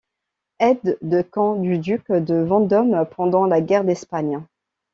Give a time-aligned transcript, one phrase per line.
[0.59, 4.43] Aide de camp du duc de Vendôme pendant la guerre d’Espagne.